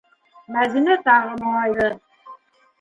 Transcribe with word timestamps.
-Мәҙинә 0.55 0.97
тағы 1.09 1.37
моңайҙы. 1.45 1.95